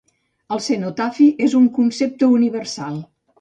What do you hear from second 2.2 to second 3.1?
universal.